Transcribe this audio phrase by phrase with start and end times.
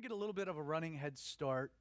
[0.00, 1.72] going to get a little bit of a running head start.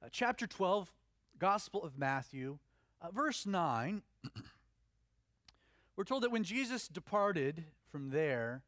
[0.00, 0.92] Uh, chapter 12,
[1.40, 2.58] Gospel of Matthew,
[3.02, 4.02] uh, verse 9.
[5.96, 8.62] We're told that when Jesus departed from there,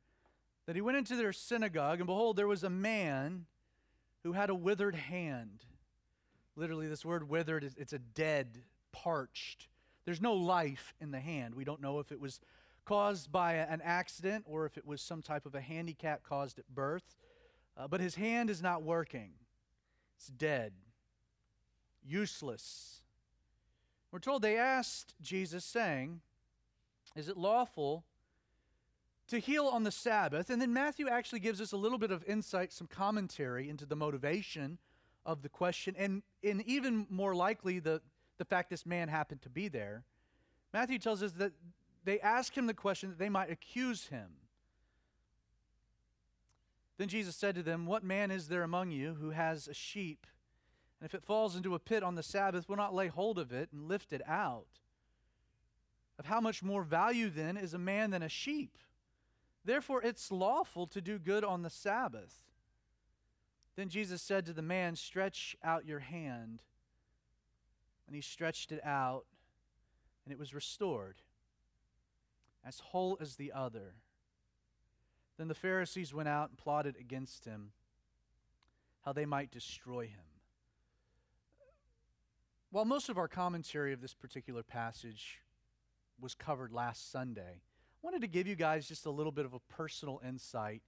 [0.67, 3.47] that he went into their synagogue, and behold, there was a man
[4.25, 5.63] who had a withered hand.
[6.57, 9.69] Literally, this word withered, is, it's a dead, parched.
[10.05, 11.55] There's no life in the hand.
[11.55, 12.41] We don't know if it was
[12.85, 16.67] caused by an accident or if it was some type of a handicap caused at
[16.75, 17.15] birth.
[17.77, 19.33] Uh, but his hand is not working,
[20.17, 20.73] it's dead,
[22.05, 23.01] useless.
[24.11, 26.21] We're told they asked Jesus, saying,
[27.15, 28.05] Is it lawful
[29.29, 30.49] to heal on the Sabbath?
[30.49, 33.97] And then Matthew actually gives us a little bit of insight, some commentary into the
[33.97, 34.79] motivation
[35.27, 38.01] of the question, and, and even more likely, the,
[38.39, 40.05] the fact this man happened to be there.
[40.73, 41.53] Matthew tells us that
[42.05, 44.29] they asked him the question that they might accuse him.
[46.99, 50.27] Then Jesus said to them, What man is there among you who has a sheep,
[51.01, 53.53] and if it falls into a pit on the Sabbath, will not lay hold of
[53.53, 54.81] it and lift it out?
[56.19, 58.79] Of how much more value then is a man than a sheep?
[59.65, 62.45] Therefore, it's lawful to do good on the Sabbath.
[63.75, 66.63] Then Jesus said to the man, Stretch out your hand.
[68.07, 69.27] And he stretched it out,
[70.25, 71.17] and it was restored,
[72.65, 73.97] as whole as the other.
[75.39, 77.73] Then the Pharisees went out and plotted against him,
[79.05, 80.25] how they might destroy him.
[82.71, 85.41] While most of our commentary of this particular passage
[86.21, 89.53] was covered last Sunday, I wanted to give you guys just a little bit of
[89.55, 90.83] a personal insight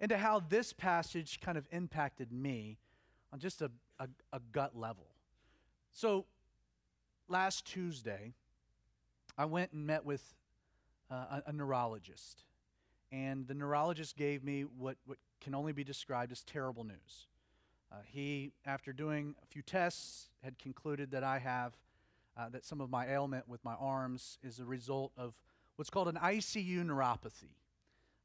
[0.00, 2.78] into how this passage kind of impacted me
[3.32, 5.06] on just a, a, a gut level.
[5.92, 6.26] So,
[7.28, 8.34] last Tuesday,
[9.38, 10.22] I went and met with
[11.10, 12.44] uh, a, a neurologist
[13.14, 17.28] and the neurologist gave me what, what can only be described as terrible news.
[17.92, 21.76] Uh, he, after doing a few tests, had concluded that I have,
[22.36, 25.34] uh, that some of my ailment with my arms is a result of
[25.76, 27.54] what's called an ICU neuropathy.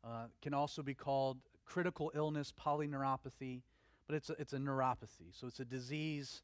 [0.03, 3.61] Uh, can also be called critical illness polyneuropathy,
[4.07, 5.29] but it's a, it's a neuropathy.
[5.33, 6.41] So it's a disease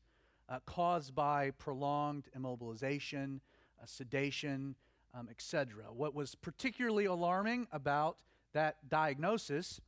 [0.49, 3.39] uh, caused by prolonged immobilization,
[3.81, 4.75] uh, sedation,
[5.15, 5.85] um, etc.
[5.91, 8.17] What was particularly alarming about
[8.55, 9.81] that diagnosis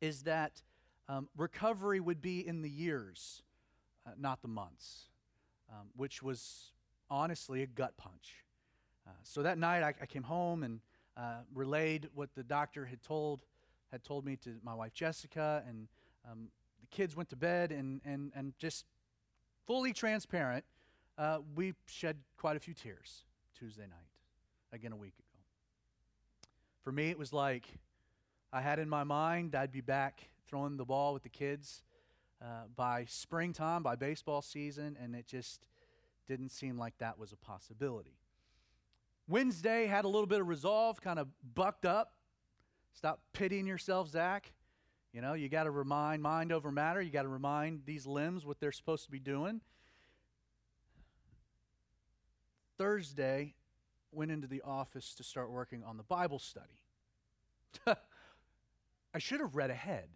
[0.00, 0.62] is that
[1.08, 3.42] um, recovery would be in the years,
[4.04, 5.08] uh, not the months,
[5.70, 6.72] um, which was
[7.08, 8.44] honestly a gut punch.
[9.06, 10.80] Uh, so that night I, I came home and
[11.16, 13.42] uh, relayed what the doctor had told
[13.92, 15.86] had told me to my wife Jessica, and
[16.28, 16.48] um,
[16.80, 18.86] the kids went to bed, and and and just
[19.68, 20.64] fully transparent,
[21.16, 23.22] uh, we shed quite a few tears
[23.56, 24.10] Tuesday night,
[24.72, 25.23] again a week.
[26.84, 27.66] For me, it was like
[28.52, 31.82] I had in my mind I'd be back throwing the ball with the kids
[32.42, 35.66] uh, by springtime, by baseball season, and it just
[36.28, 38.18] didn't seem like that was a possibility.
[39.26, 42.12] Wednesday had a little bit of resolve, kind of bucked up.
[42.92, 44.52] Stop pitying yourself, Zach.
[45.14, 47.00] You know, you got to remind mind over matter.
[47.00, 49.62] You got to remind these limbs what they're supposed to be doing.
[52.76, 53.54] Thursday,
[54.14, 56.82] went into the office to start working on the Bible study.
[57.86, 60.08] I should have read ahead.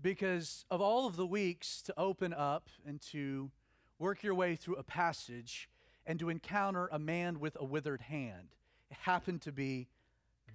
[0.00, 3.50] Because of all of the weeks to open up and to
[3.98, 5.68] work your way through a passage
[6.06, 8.54] and to encounter a man with a withered hand,
[8.90, 9.88] it happened to be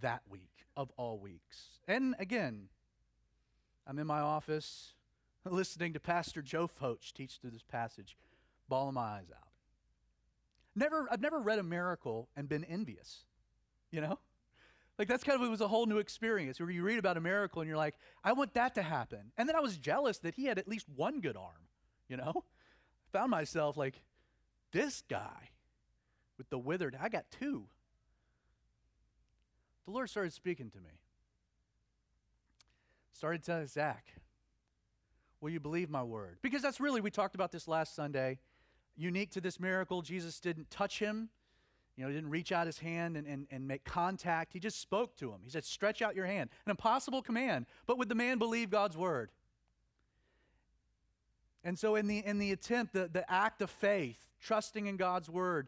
[0.02, 1.80] that week of all weeks.
[1.88, 2.70] And again,
[3.88, 4.94] I'm in my office
[5.46, 8.16] listening to Pastor Joe Focht teach through this passage,
[8.68, 9.49] bawling my eyes out.
[10.80, 13.26] Never, I've never read a miracle and been envious,
[13.92, 14.18] you know?
[14.98, 17.22] Like that's kind of it was a whole new experience where you read about a
[17.22, 19.32] miracle and you're like, I want that to happen.
[19.38, 21.68] And then I was jealous that he had at least one good arm,
[22.08, 22.32] you know?
[22.36, 24.02] I found myself like,
[24.72, 25.50] this guy
[26.38, 27.66] with the withered, I got two.
[29.86, 31.02] The Lord started speaking to me.
[33.14, 34.06] Started telling Zach,
[35.42, 36.38] Will you believe my word?
[36.42, 38.40] Because that's really, we talked about this last Sunday.
[38.98, 41.30] Unique to this miracle, Jesus didn't touch him,
[42.00, 44.54] you know, he didn't reach out his hand and, and, and make contact.
[44.54, 45.40] He just spoke to him.
[45.44, 46.50] He said, Stretch out your hand.
[46.66, 47.66] An impossible command.
[47.88, 49.32] But would the man believe God's word?
[51.66, 55.30] And so, in the, in the attempt, the, the act of faith, trusting in God's
[55.30, 55.68] word,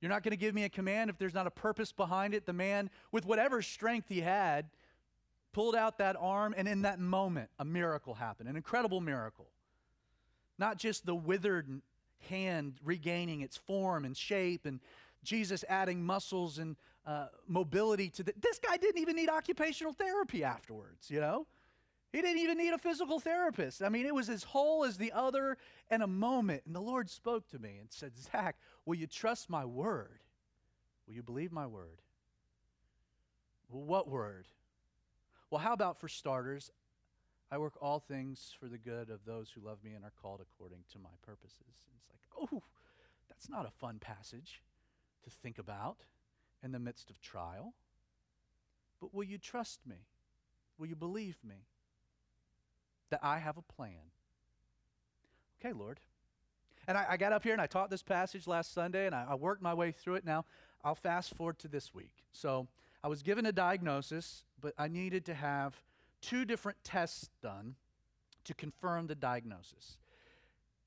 [0.00, 2.46] you're not going to give me a command if there's not a purpose behind it.
[2.46, 4.70] The man, with whatever strength he had,
[5.52, 9.48] pulled out that arm, and in that moment, a miracle happened an incredible miracle.
[10.58, 11.82] Not just the withered
[12.28, 14.80] hand regaining its form and shape and
[15.22, 16.76] Jesus adding muscles and
[17.06, 18.32] uh, mobility to the.
[18.40, 21.46] This guy didn't even need occupational therapy afterwards, you know?
[22.12, 23.82] He didn't even need a physical therapist.
[23.82, 25.58] I mean, it was as whole as the other
[25.90, 26.62] in a moment.
[26.64, 30.22] And the Lord spoke to me and said, Zach, will you trust my word?
[31.06, 32.00] Will you believe my word?
[33.68, 34.46] Well, what word?
[35.50, 36.70] Well, how about for starters,
[37.50, 40.40] I work all things for the good of those who love me and are called
[40.40, 41.60] according to my purposes.
[41.60, 42.62] And it's like, oh,
[43.28, 44.62] that's not a fun passage
[45.24, 45.98] to think about
[46.62, 47.74] in the midst of trial.
[49.00, 49.96] But will you trust me?
[50.78, 51.66] Will you believe me
[53.10, 54.10] that I have a plan?
[55.60, 56.00] Okay, Lord.
[56.88, 59.26] And I, I got up here and I taught this passage last Sunday and I,
[59.30, 60.24] I worked my way through it.
[60.24, 60.44] Now,
[60.84, 62.12] I'll fast forward to this week.
[62.32, 62.66] So
[63.02, 65.74] I was given a diagnosis, but I needed to have
[66.26, 67.76] two different tests done
[68.44, 69.98] to confirm the diagnosis.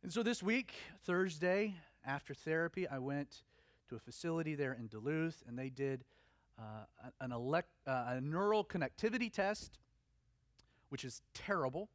[0.04, 0.74] And so this week,
[1.06, 1.76] Thursday,
[2.06, 3.44] after therapy, I went
[3.88, 6.04] to a facility there in Duluth, and they did
[6.58, 6.84] uh,
[7.22, 9.80] an elect, uh, a neural connectivity test,
[10.90, 11.90] which is terrible.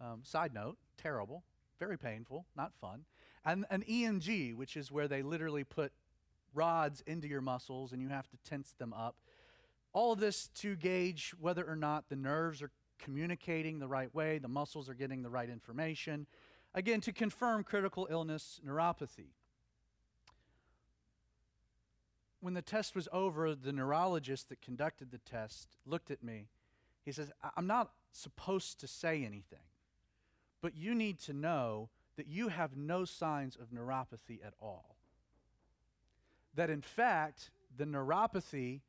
[0.00, 1.44] Um, side note, terrible,
[1.78, 3.04] very painful, not fun.
[3.44, 5.92] And an EMG, which is where they literally put
[6.54, 9.16] rods into your muscles and you have to tense them up.
[9.92, 14.38] All of this to gauge whether or not the nerves are communicating the right way,
[14.38, 16.26] the muscles are getting the right information.
[16.74, 19.32] Again, to confirm critical illness neuropathy.
[22.40, 26.48] When the test was over, the neurologist that conducted the test looked at me.
[27.04, 29.66] He says, I'm not supposed to say anything,
[30.62, 34.96] but you need to know that you have no signs of neuropathy at all.
[36.54, 38.80] That in fact, the neuropathy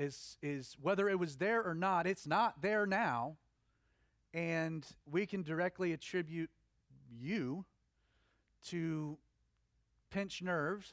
[0.00, 3.36] is, is whether it was there or not, it's not there now.
[4.32, 6.50] And we can directly attribute
[7.12, 7.64] you
[8.68, 9.18] to
[10.10, 10.92] pinched nerves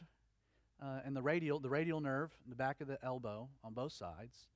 [0.81, 3.93] uh, and the radial, the radial nerve in the back of the elbow on both
[3.93, 4.47] sides,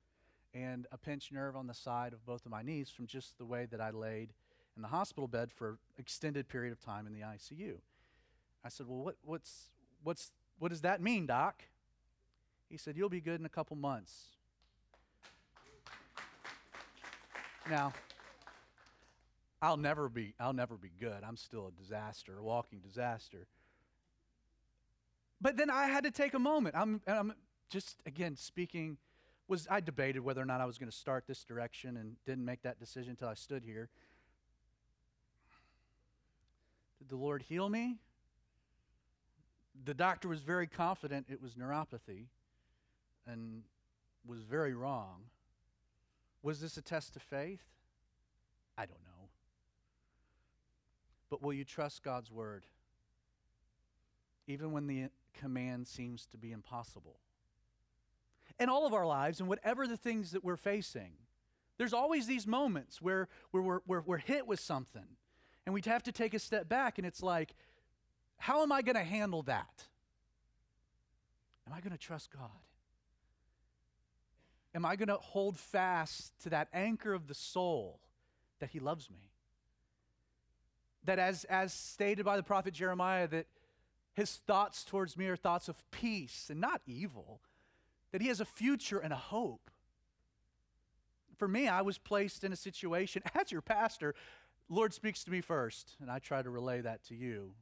[0.54, 3.44] and a pinched nerve on the side of both of my knees from just the
[3.44, 4.34] way that I laid
[4.76, 7.76] in the hospital bed for an extended period of time in the ICU.
[8.64, 9.70] I said, "Well, what, what's,
[10.02, 11.62] what's, what does that mean, doc?"
[12.68, 14.32] He said, "You'll be good in a couple months."
[17.70, 17.92] Now,
[19.60, 21.22] I'll never be I'll never be good.
[21.26, 23.46] I'm still a disaster, a walking disaster.
[25.40, 26.76] But then I had to take a moment.
[26.76, 27.34] I'm, I'm
[27.70, 28.96] just again speaking
[29.48, 32.44] was I debated whether or not I was going to start this direction and didn't
[32.44, 33.88] make that decision until I stood here.
[36.98, 37.98] Did the Lord heal me?
[39.84, 42.26] The doctor was very confident it was neuropathy
[43.26, 43.62] and
[44.26, 45.22] was very wrong.
[46.42, 47.62] Was this a test of faith?
[48.76, 49.28] I don't know.
[51.30, 52.66] But will you trust God's word?
[54.46, 57.16] Even when the command seems to be impossible.
[58.58, 61.12] In all of our lives, and whatever the things that we're facing,
[61.78, 65.16] there's always these moments where, where we're, we're, we're hit with something
[65.64, 67.54] and we'd have to take a step back, and it's like,
[68.36, 69.86] how am I going to handle that?
[71.66, 72.50] Am I going to trust God?
[74.74, 78.00] Am I going to hold fast to that anchor of the soul
[78.60, 79.32] that He loves me?
[81.04, 83.46] that as, as stated by the prophet Jeremiah, that
[84.14, 87.40] his thoughts towards me are thoughts of peace and not evil,
[88.12, 89.70] that he has a future and a hope.
[91.36, 94.14] For me, I was placed in a situation as your pastor.
[94.68, 97.52] Lord speaks to me first, and I try to relay that to you.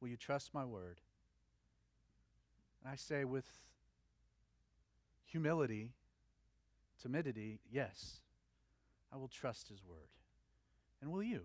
[0.00, 1.00] Will you trust my word?
[2.82, 3.46] And I say with
[5.26, 5.90] humility,
[7.00, 8.20] timidity, yes,
[9.12, 10.08] I will trust his word.
[11.00, 11.42] And will you?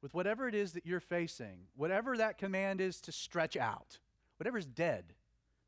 [0.00, 3.98] with whatever it is that you're facing, whatever that command is to stretch out,
[4.36, 5.14] whatever's dead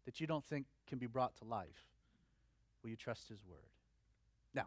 [0.05, 1.87] that you don't think can be brought to life,
[2.83, 3.59] will you trust His word?
[4.55, 4.67] Now,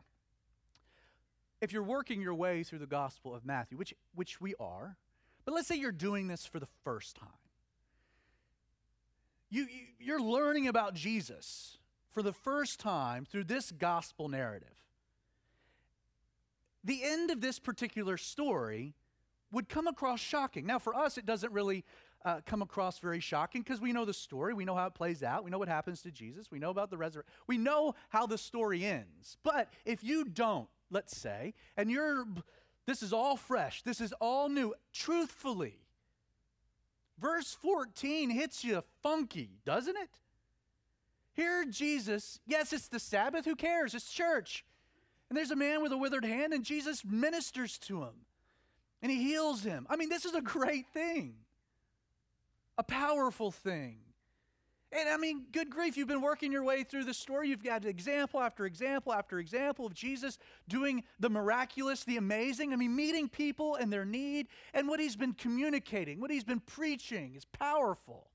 [1.61, 4.97] if you're working your way through the Gospel of Matthew, which, which we are,
[5.45, 7.29] but let's say you're doing this for the first time.
[9.49, 11.77] You, you, you're learning about Jesus
[12.13, 14.69] for the first time through this gospel narrative.
[16.83, 18.93] The end of this particular story
[19.51, 20.65] would come across shocking.
[20.65, 21.85] Now, for us, it doesn't really
[22.25, 24.53] uh, come across very shocking because we know the story.
[24.53, 25.43] We know how it plays out.
[25.43, 26.51] We know what happens to Jesus.
[26.51, 27.33] We know about the resurrection.
[27.47, 29.37] We know how the story ends.
[29.43, 32.25] But if you don't, let's say, and you're,
[32.85, 35.79] this is all fresh, this is all new, truthfully,
[37.19, 40.19] verse 14 hits you funky, doesn't it?
[41.33, 43.93] Here, Jesus, yes, it's the Sabbath, who cares?
[43.93, 44.63] It's church.
[45.29, 48.25] And there's a man with a withered hand, and Jesus ministers to him
[49.03, 49.85] and he heals him.
[49.89, 51.35] I mean, this is a great thing,
[52.77, 53.97] a powerful thing.
[54.93, 57.49] And I mean, good grief, you've been working your way through the story.
[57.49, 60.37] You've got example after example after example of Jesus
[60.69, 62.71] doing the miraculous, the amazing.
[62.71, 66.61] I mean, meeting people and their need, and what he's been communicating, what he's been
[66.61, 68.27] preaching is powerful,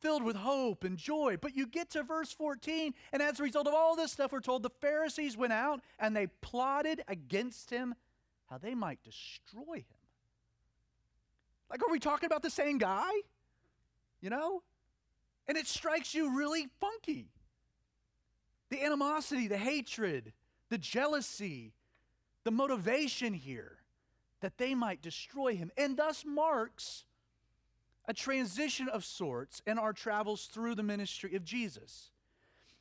[0.00, 1.36] filled with hope and joy.
[1.40, 4.40] But you get to verse 14, and as a result of all this stuff, we're
[4.40, 7.94] told the Pharisees went out and they plotted against him
[8.46, 9.84] how they might destroy him.
[11.70, 13.10] Like, are we talking about the same guy?
[14.20, 14.62] You know?
[15.48, 17.30] And it strikes you really funky.
[18.70, 20.32] The animosity, the hatred,
[20.70, 21.72] the jealousy,
[22.44, 23.78] the motivation here
[24.40, 27.04] that they might destroy him, and thus marks
[28.08, 32.10] a transition of sorts in our travels through the ministry of Jesus.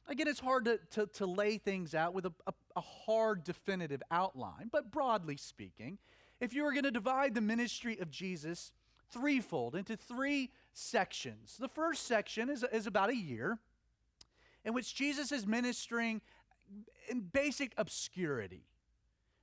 [0.08, 4.04] Again, it's hard to, to, to lay things out with a, a, a hard, definitive
[4.12, 5.98] outline, but broadly speaking,
[6.40, 8.72] if you were going to divide the ministry of Jesus
[9.12, 11.58] threefold into three sections.
[11.60, 13.58] The first section is, is about a year
[14.64, 16.22] in which Jesus is ministering
[17.10, 18.64] in basic obscurity.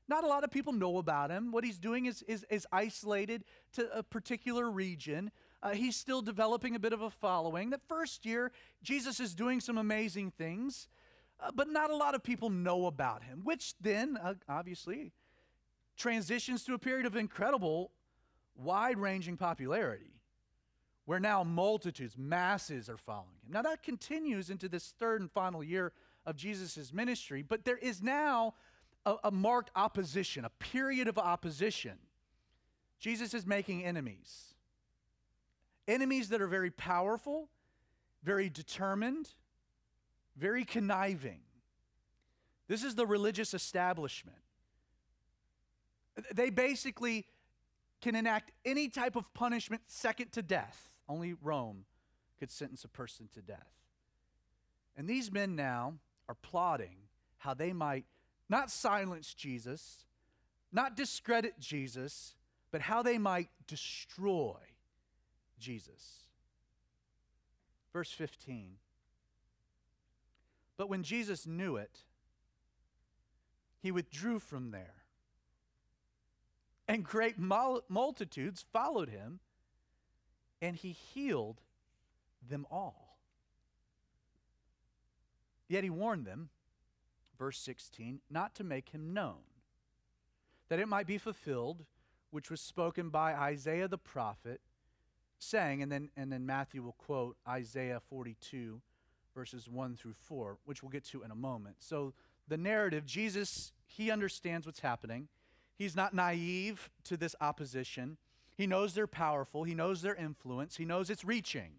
[0.09, 1.53] Not a lot of people know about him.
[1.53, 5.31] What he's doing is, is, is isolated to a particular region.
[5.63, 7.71] Uh, he's still developing a bit of a following.
[7.71, 8.51] The first year,
[8.83, 10.89] Jesus is doing some amazing things,
[11.41, 15.13] uh, but not a lot of people know about him, which then, uh, obviously,
[15.97, 17.93] transitions to a period of incredible,
[18.57, 20.13] wide ranging popularity
[21.05, 23.53] where now multitudes, masses are following him.
[23.53, 25.93] Now that continues into this third and final year
[26.25, 28.55] of Jesus' ministry, but there is now
[29.05, 31.99] a, a, marked opposition, a period of opposition.
[33.01, 34.52] Jesus is making enemies.
[35.89, 37.49] Enemies that are very powerful,
[38.23, 39.31] very determined,
[40.37, 41.41] very conniving.
[42.69, 44.39] This is the religious establishment.
[46.33, 47.27] They basically
[48.01, 50.91] can enact any type of punishment second to death.
[51.09, 51.85] Only Rome
[52.39, 53.73] could sentence a person to death.
[54.97, 55.95] And these men now
[56.29, 56.97] are plotting
[57.39, 58.05] how they might
[58.49, 60.05] not silence Jesus,
[60.73, 62.35] not discredit Jesus,
[62.71, 64.57] but how they might destroy
[65.63, 66.27] Jesus.
[67.93, 68.75] Verse 15.
[70.77, 72.01] But when Jesus knew it,
[73.81, 74.95] he withdrew from there.
[76.89, 79.41] And great multitudes followed him
[80.61, 81.61] and he healed
[82.47, 83.17] them all.
[85.69, 86.51] Yet he warned them,
[87.39, 89.43] verse 16, not to make him known,
[90.69, 91.85] that it might be fulfilled,
[92.31, 94.61] which was spoken by Isaiah the prophet,
[95.43, 98.81] saying, and then, and then Matthew will quote Isaiah 42,
[99.35, 101.77] verses 1 through 4, which we'll get to in a moment.
[101.81, 102.15] So
[102.49, 105.29] the narrative, Jesus, he understands what's happening.
[105.77, 108.19] He's not naive to this opposition.
[108.57, 111.73] He knows they're powerful, he knows their influence, he knows it's reaching.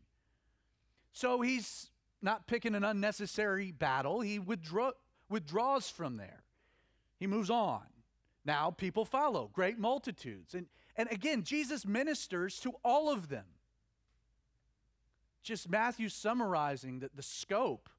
[1.13, 1.91] So he's
[2.21, 4.91] not picking an unnecessary battle, he withdraw,
[5.29, 6.43] withdraws from there.
[7.19, 7.83] He moves on.
[8.43, 10.53] Now people follow, great multitudes.
[10.53, 10.65] And,
[10.97, 13.45] and again, Jesus ministers to all of them.
[15.43, 17.89] Just Matthew summarizing the, the scope,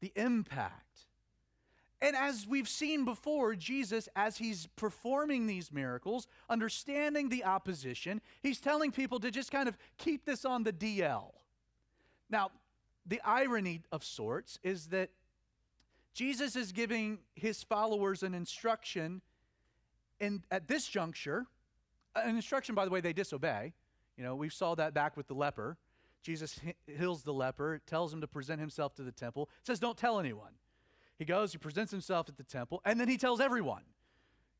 [0.00, 0.84] the impact.
[2.00, 8.60] And as we've seen before, Jesus, as he's performing these miracles, understanding the opposition, he's
[8.60, 11.32] telling people to just kind of keep this on the DL.
[12.30, 12.50] Now,
[13.04, 15.10] the irony of sorts is that
[16.14, 19.22] Jesus is giving his followers an instruction
[20.20, 21.46] and at this juncture,
[22.16, 23.72] an instruction, by the way, they disobey.
[24.16, 25.76] You know, we saw that back with the leper.
[26.22, 30.18] Jesus heals the leper, tells him to present himself to the temple, says, Don't tell
[30.18, 30.52] anyone.
[31.18, 33.82] He goes, he presents himself at the temple, and then he tells everyone.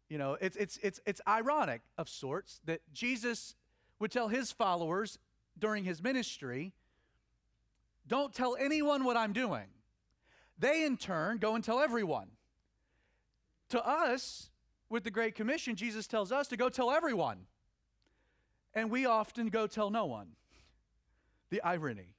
[0.08, 3.54] You know, it's, it's, it's, it's ironic of sorts that Jesus
[4.00, 5.18] would tell his followers
[5.58, 6.72] during his ministry,
[8.06, 9.66] don't tell anyone what I'm doing.
[10.58, 12.28] They, in turn, go and tell everyone.
[13.70, 14.50] To us,
[14.88, 17.46] with the Great Commission, Jesus tells us to go tell everyone.
[18.74, 20.28] And we often go tell no one.
[21.50, 22.14] The irony.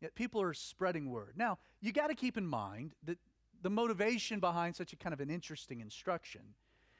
[0.00, 1.34] Yet people are spreading word.
[1.36, 3.18] Now, you got to keep in mind that
[3.62, 6.42] the motivation behind such a kind of an interesting instruction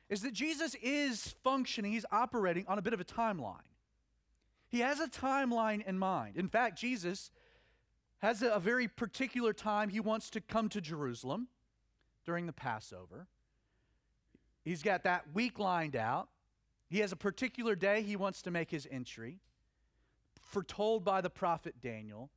[0.09, 3.59] is that Jesus is functioning, he's operating on a bit of a timeline.
[4.69, 6.37] He has a timeline in mind.
[6.37, 7.31] In fact, Jesus
[8.19, 11.49] has a, a very particular time he wants to come to Jerusalem
[12.25, 13.27] during the Passover.
[14.65, 16.29] He's got that week lined out.
[16.89, 19.39] He has a particular day he wants to make his entry,
[20.47, 22.31] foretold by the prophet Daniel.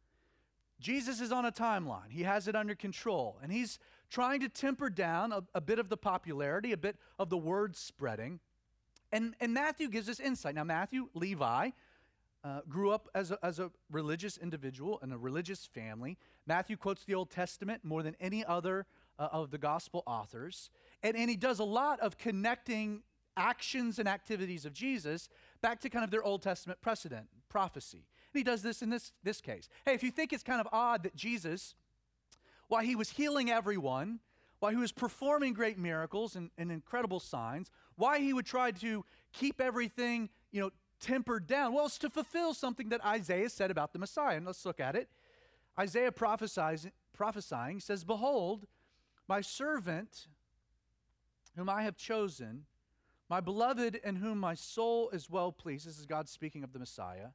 [0.80, 2.10] Jesus is on a timeline.
[2.10, 3.38] He has it under control.
[3.42, 7.30] And he's trying to temper down a, a, bit of the popularity, a bit of
[7.30, 8.40] the word spreading.
[9.12, 10.56] And, and Matthew gives us insight.
[10.56, 11.72] Now, Matthew, Levi,
[12.44, 16.18] uh, grew up as a, as a religious individual in a religious family.
[16.48, 18.86] Matthew quotes the Old Testament more than any other
[19.18, 20.70] uh, of the gospel authors.
[21.04, 23.02] And, and he does a lot of connecting
[23.36, 25.30] actions and activities of Jesus
[25.62, 28.06] back to kind of their Old Testament precedent, prophecy.
[28.34, 29.68] And he does this in this, this case.
[29.86, 31.76] Hey, if you think it's kind of odd that Jesus,
[32.68, 34.20] while he was healing everyone,
[34.60, 39.04] while he was performing great miracles and, and incredible signs, why he would try to
[39.34, 41.74] keep everything, you know, tempered down.
[41.74, 44.38] Well, it's to fulfill something that Isaiah said about the Messiah.
[44.38, 45.10] And let's look at it.
[45.80, 48.68] Isaiah prophesies, prophesying says, Behold,
[49.28, 50.28] my servant,
[51.56, 52.66] whom I have chosen,
[53.30, 55.88] my beloved in whom my soul is well pleased.
[55.88, 57.30] This is God speaking of the Messiah,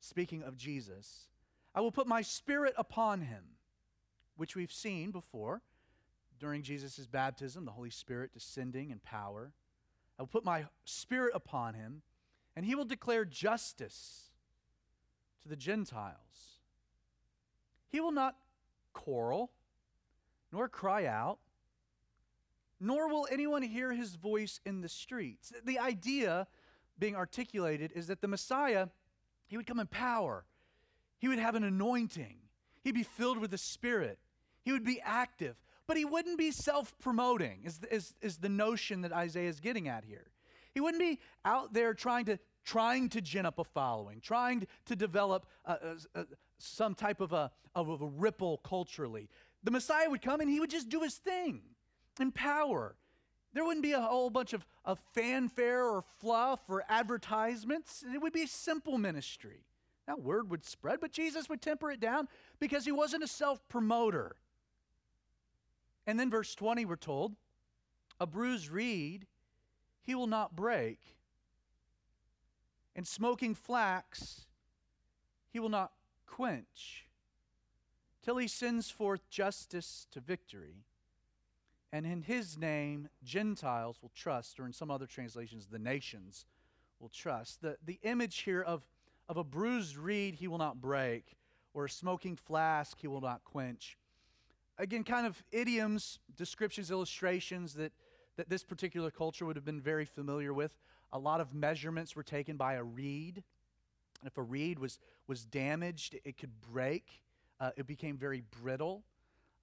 [0.00, 1.28] speaking of Jesus.
[1.74, 3.44] I will put my spirit upon him,
[4.36, 5.62] which we've seen before
[6.40, 9.52] during Jesus' baptism, the Holy Spirit descending in power.
[10.18, 12.02] I will put my spirit upon him,
[12.56, 14.30] and he will declare justice
[15.42, 16.58] to the Gentiles.
[17.88, 18.36] He will not
[18.92, 19.52] quarrel,
[20.52, 21.38] nor cry out,
[22.80, 25.52] nor will anyone hear his voice in the streets.
[25.64, 26.46] The idea
[26.98, 28.88] being articulated is that the Messiah,
[29.46, 30.44] he would come in power,
[31.18, 32.36] he would have an anointing,
[32.82, 34.18] he'd be filled with the Spirit,
[34.62, 35.56] he would be active
[35.88, 39.88] but he wouldn't be self promoting, is, is, is the notion that Isaiah is getting
[39.88, 40.26] at here.
[40.74, 44.94] He wouldn't be out there trying to trying to gin up a following, trying to
[44.94, 45.46] develop
[46.58, 49.30] some type of a, of a ripple culturally.
[49.64, 51.62] The Messiah would come and he would just do his thing
[52.20, 52.96] in power.
[53.54, 58.04] There wouldn't be a whole bunch of, of fanfare or fluff or advertisements.
[58.12, 59.64] It would be a simple ministry.
[60.06, 62.28] That word would spread, but Jesus would temper it down
[62.60, 64.36] because he wasn't a self promoter.
[66.06, 67.36] And then, verse 20, we're told,
[68.18, 69.26] a bruised reed
[70.02, 70.98] he will not break,
[72.96, 74.46] and smoking flax
[75.52, 75.92] he will not
[76.26, 77.06] quench,
[78.22, 80.86] till he sends forth justice to victory.
[81.92, 86.44] And in his name, Gentiles will trust, or in some other translations, the nations
[87.00, 87.62] will trust.
[87.62, 88.86] The, the image here of,
[89.28, 91.36] of a bruised reed he will not break,
[91.72, 93.96] or a smoking flask he will not quench
[94.78, 97.92] again, kind of idioms, descriptions, illustrations that,
[98.36, 100.72] that this particular culture would have been very familiar with.
[101.12, 103.42] A lot of measurements were taken by a reed.
[104.20, 107.22] And If a reed was, was damaged, it could break,
[107.60, 109.02] uh, it became very brittle.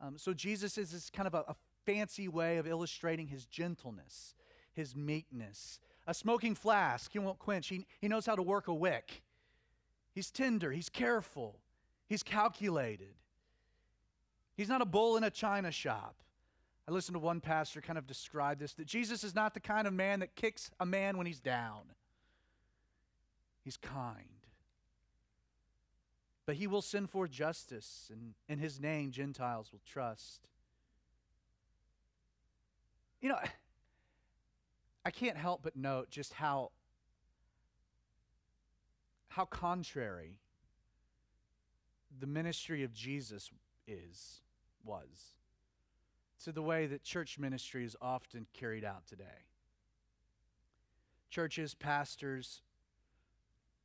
[0.01, 1.55] Um, so Jesus is this kind of a, a
[1.85, 4.35] fancy way of illustrating his gentleness,
[4.73, 5.79] his meekness.
[6.07, 7.67] A smoking flask, he won't quench.
[7.67, 9.23] He, he knows how to work a wick.
[10.13, 11.59] He's tender, he's careful,
[12.07, 13.15] he's calculated.
[14.55, 16.15] He's not a bull in a china shop.
[16.87, 19.87] I listened to one pastor kind of describe this that Jesus is not the kind
[19.87, 21.81] of man that kicks a man when he's down.
[23.63, 24.19] He's kind.
[26.45, 30.47] But he will send forth justice, and in his name, Gentiles will trust.
[33.25, 33.39] You know,
[35.03, 36.69] I can't help but note just how,
[39.29, 40.37] how contrary
[42.19, 43.49] the ministry of Jesus
[43.87, 44.41] is
[44.83, 45.33] was
[46.43, 49.47] to the way that church ministry is often carried out today.
[51.31, 52.61] Churches, pastors,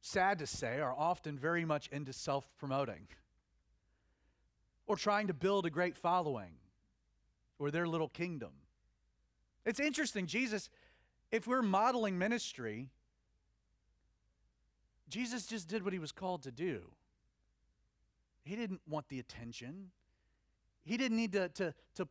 [0.02, 3.08] sad to say, are often very much into self promoting
[4.86, 6.56] or trying to build a great following
[7.58, 8.50] or their little kingdom.
[9.64, 10.70] It's interesting, Jesus,
[11.30, 12.88] if we're modeling ministry,
[15.08, 16.82] Jesus just did what he was called to do.
[18.42, 19.90] He didn't want the attention.
[20.84, 22.08] He didn't need to, to, to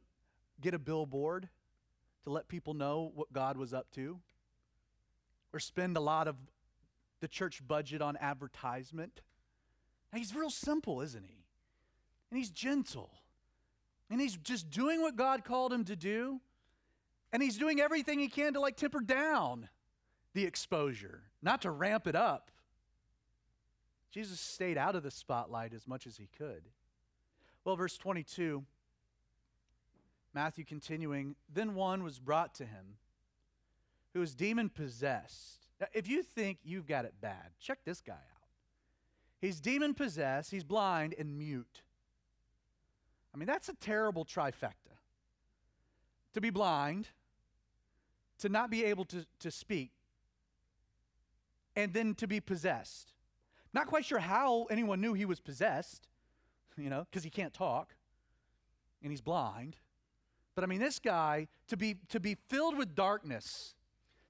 [0.61, 1.49] get a billboard
[2.23, 4.19] to let people know what God was up to
[5.53, 6.35] or spend a lot of
[7.21, 9.21] the church budget on advertisement.
[10.13, 11.45] He's real simple, isn't he?
[12.29, 13.11] And he's gentle.
[14.09, 16.41] And he's just doing what God called him to do.
[17.31, 19.69] And he's doing everything he can to like temper down
[20.33, 22.51] the exposure, not to ramp it up.
[24.11, 26.63] Jesus stayed out of the spotlight as much as he could.
[27.63, 28.63] Well, verse 22,
[30.33, 32.97] Matthew continuing, then one was brought to him
[34.13, 35.67] who was demon possessed.
[35.79, 38.47] Now, if you think you've got it bad, check this guy out.
[39.39, 41.83] He's demon possessed, he's blind, and mute.
[43.33, 44.97] I mean, that's a terrible trifecta.
[46.33, 47.07] To be blind,
[48.39, 49.91] to not be able to, to speak,
[51.75, 53.13] and then to be possessed.
[53.73, 56.09] Not quite sure how anyone knew he was possessed
[56.79, 57.95] you know, because he can't talk
[59.01, 59.75] and he's blind.
[60.55, 63.75] But I mean, this guy, to be, to be filled with darkness,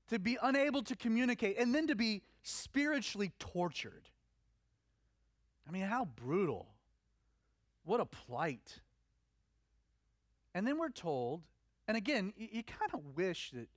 [0.10, 4.10] to be unable to communicate, and then to be spiritually tortured.
[5.68, 6.68] I mean, how brutal.
[7.84, 8.80] What a plight.
[10.54, 11.42] And then we're told,
[11.88, 13.68] and again, you, you kind of wish that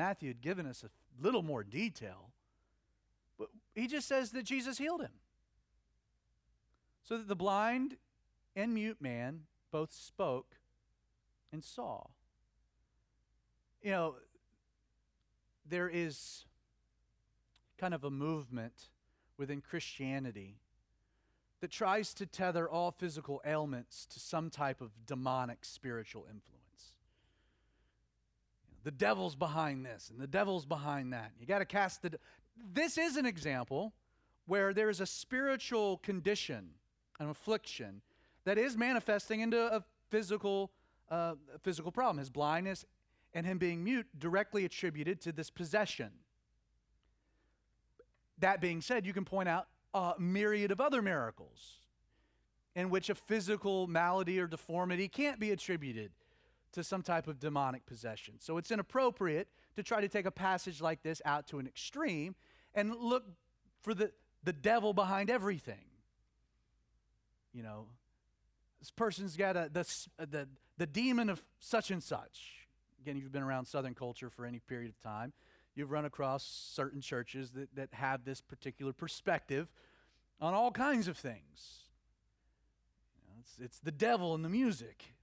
[0.00, 0.88] Matthew had given us a
[1.22, 2.30] little more detail,
[3.38, 5.12] but he just says that Jesus healed him.
[7.02, 7.98] So that the blind
[8.56, 10.56] and mute man both spoke
[11.52, 12.06] and saw.
[13.82, 14.14] You know,
[15.68, 16.46] there is
[17.76, 18.88] kind of a movement
[19.36, 20.56] within Christianity
[21.60, 26.59] that tries to tether all physical ailments to some type of demonic spiritual influence.
[28.82, 31.32] The devil's behind this and the devil's behind that.
[31.38, 32.10] You got to cast the.
[32.10, 32.18] De-
[32.72, 33.92] this is an example
[34.46, 36.70] where there is a spiritual condition,
[37.18, 38.00] an affliction,
[38.44, 40.70] that is manifesting into a physical,
[41.10, 42.18] uh, physical problem.
[42.18, 42.84] His blindness
[43.34, 46.10] and him being mute directly attributed to this possession.
[48.38, 51.80] That being said, you can point out a myriad of other miracles
[52.74, 56.12] in which a physical malady or deformity can't be attributed
[56.72, 58.34] to some type of demonic possession.
[58.40, 62.34] So it's inappropriate to try to take a passage like this out to an extreme
[62.74, 63.24] and look
[63.82, 64.12] for the,
[64.44, 65.84] the devil behind everything.
[67.52, 67.86] You know,
[68.78, 69.80] this person's got a, the,
[70.18, 72.66] uh, the, the demon of such and such.
[73.02, 75.32] Again, if you've been around Southern culture for any period of time
[75.74, 79.68] you've run across certain churches that, that have this particular perspective
[80.40, 81.84] on all kinds of things.
[83.16, 85.14] You know, it's, it's the devil in the music,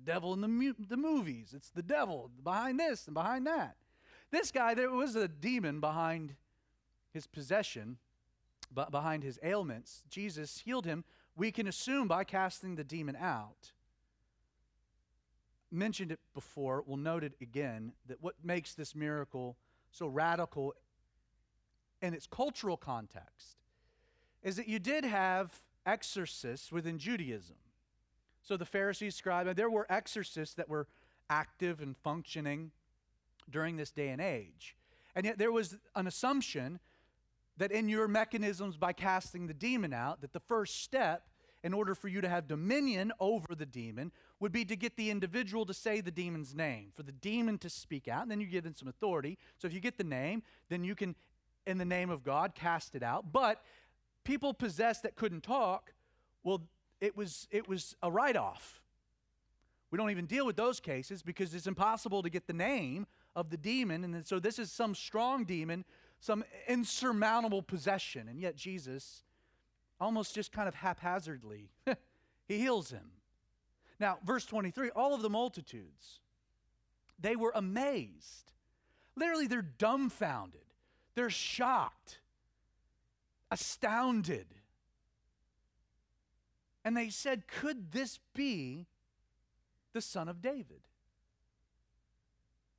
[0.00, 3.76] devil in the, mu- the movies, it's the devil behind this and behind that.
[4.30, 6.34] This guy, there was a demon behind
[7.12, 7.98] his possession,
[8.72, 10.02] but behind his ailments.
[10.08, 11.04] Jesus healed him,
[11.36, 13.72] we can assume, by casting the demon out
[15.70, 19.56] mentioned it before, we'll note it again, that what makes this miracle
[19.90, 20.74] so radical
[22.02, 23.58] in its cultural context
[24.42, 27.56] is that you did have exorcists within Judaism.
[28.42, 30.86] So the Pharisees, scribes, there were exorcists that were
[31.28, 32.70] active and functioning
[33.48, 34.76] during this day and age.
[35.14, 36.80] And yet there was an assumption
[37.56, 41.28] that in your mechanisms by casting the demon out, that the first step
[41.62, 45.10] in order for you to have dominion over the demon would be to get the
[45.10, 48.46] individual to say the demon's name, for the demon to speak out, and then you
[48.46, 49.36] give them some authority.
[49.58, 51.14] So if you get the name, then you can,
[51.66, 53.30] in the name of God, cast it out.
[53.30, 53.62] But
[54.24, 55.92] people possessed that couldn't talk,
[56.42, 56.62] well,
[57.00, 58.82] it was, it was a write off.
[59.90, 63.50] We don't even deal with those cases because it's impossible to get the name of
[63.50, 64.04] the demon.
[64.04, 65.84] And so this is some strong demon,
[66.20, 68.28] some insurmountable possession.
[68.28, 69.24] And yet Jesus,
[70.00, 71.70] almost just kind of haphazardly,
[72.48, 73.10] he heals him.
[73.98, 76.20] Now, verse 23 all of the multitudes,
[77.18, 78.52] they were amazed.
[79.16, 80.60] Literally, they're dumbfounded,
[81.14, 82.20] they're shocked,
[83.50, 84.46] astounded.
[86.84, 88.86] And they said, Could this be
[89.92, 90.82] the son of David?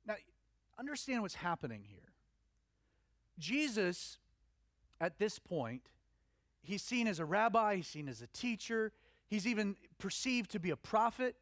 [0.06, 0.14] Now,
[0.78, 2.00] understand what's happening here.
[3.38, 4.18] Jesus,
[5.00, 5.82] at this point,
[6.62, 8.92] he's seen as a rabbi, he's seen as a teacher,
[9.32, 11.36] He's even perceived to be a prophet,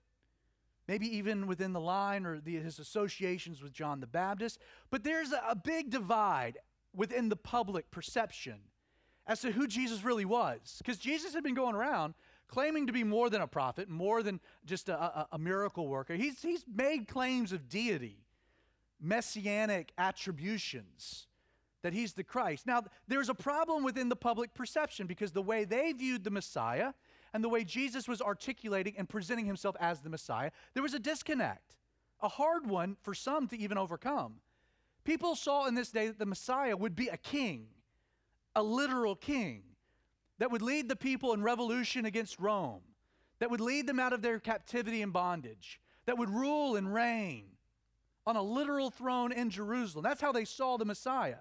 [0.87, 4.61] maybe even within the line or the, his associations with John the Baptist.
[4.93, 6.59] But there's a, a big divide
[6.95, 8.61] within the public perception
[9.27, 10.77] as to who Jesus really was.
[10.79, 12.15] Because Jesus had been going around
[12.51, 16.15] claiming to be more than a prophet, more than just a, a, a, miracle worker.
[16.15, 18.19] He's, he's made claims of deity,
[19.01, 21.29] messianic attributions,
[21.83, 22.67] that he's the Christ.
[22.67, 26.93] Now, there's a problem within the public perception because the way they viewed the Messiah
[27.33, 30.99] and the way Jesus was articulating and presenting himself as the Messiah, there was a
[30.99, 31.77] disconnect,
[32.21, 34.41] a hard one for some to even overcome.
[35.05, 37.69] People saw in this day that the Messiah would be a king,
[38.55, 39.63] a literal king,
[40.41, 42.81] that would lead the people in revolution against Rome,
[43.39, 47.45] that would lead them out of their captivity and bondage, that would rule and reign
[48.27, 50.03] on a literal throne in Jerusalem.
[50.03, 51.37] That's how they saw the Messiah.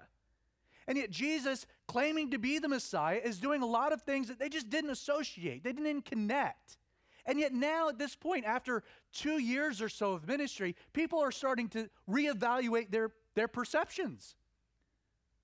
[0.86, 4.38] And yet, Jesus, claiming to be the Messiah, is doing a lot of things that
[4.38, 6.76] they just didn't associate, they didn't connect.
[7.24, 8.82] And yet, now at this point, after
[9.12, 14.36] two years or so of ministry, people are starting to reevaluate their, their perceptions.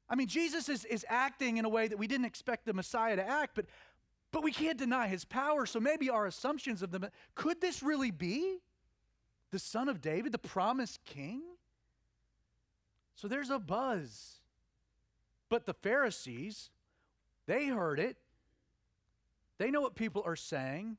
[0.08, 3.16] I mean, Jesus is, is acting in a way that we didn't expect the Messiah
[3.16, 3.66] to act, but,
[4.32, 5.66] but we can't deny his power.
[5.66, 8.58] So maybe our assumptions of them could this really be
[9.50, 11.42] the son of David, the promised king?
[13.14, 14.36] So there's a buzz
[15.48, 16.70] but the Pharisees,
[17.46, 18.16] they heard it.
[19.58, 20.96] They know what people are saying.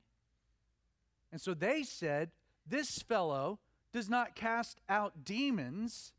[1.32, 2.32] And so they said,
[2.66, 3.60] This fellow
[3.92, 6.14] does not cast out demons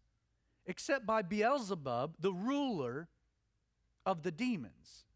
[0.69, 3.09] except by Beelzebub, the ruler
[4.07, 5.07] of the demons.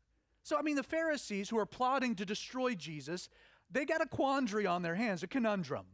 [0.43, 3.29] So, I mean, the Pharisees who are plotting to destroy Jesus,
[3.71, 5.87] they got a quandary on their hands, a conundrum.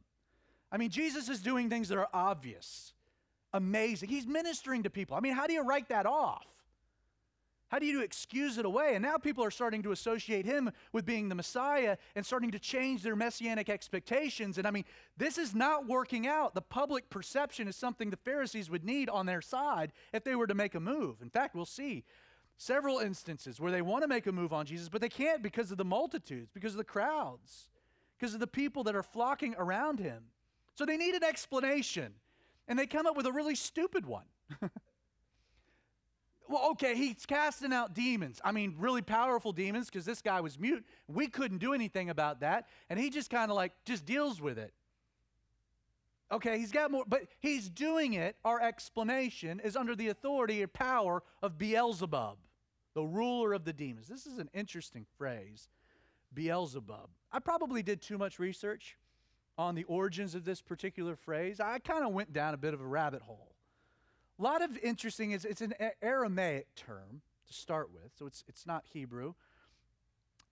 [0.72, 2.94] I mean, Jesus is doing things that are obvious,
[3.52, 4.08] amazing.
[4.08, 5.16] He's ministering to people.
[5.16, 6.46] I mean, how do you write that off?
[7.68, 8.94] How do you excuse it away?
[8.94, 12.58] And now people are starting to associate him with being the Messiah and starting to
[12.58, 14.56] change their messianic expectations.
[14.56, 14.84] And I mean,
[15.18, 16.54] this is not working out.
[16.54, 20.46] The public perception is something the Pharisees would need on their side if they were
[20.46, 21.20] to make a move.
[21.20, 22.04] In fact, we'll see
[22.56, 25.70] several instances where they want to make a move on Jesus, but they can't because
[25.70, 27.68] of the multitudes, because of the crowds,
[28.18, 30.24] because of the people that are flocking around him.
[30.74, 32.14] So they need an explanation.
[32.66, 34.26] And they come up with a really stupid one.
[36.48, 38.40] well, okay, he's casting out demons.
[38.42, 40.84] I mean, really powerful demons because this guy was mute.
[41.06, 42.66] We couldn't do anything about that.
[42.88, 44.72] And he just kind of like just deals with it.
[46.30, 48.36] Okay, he's got more, but he's doing it.
[48.44, 52.36] Our explanation is under the authority or power of Beelzebub,
[52.94, 54.08] the ruler of the demons.
[54.08, 55.68] This is an interesting phrase,
[56.34, 57.08] Beelzebub.
[57.32, 58.98] I probably did too much research
[59.56, 61.60] on the origins of this particular phrase.
[61.60, 63.47] I kind of went down a bit of a rabbit hole.
[64.38, 68.66] A lot of interesting is it's an Aramaic term to start with, so it's it's
[68.66, 69.34] not Hebrew.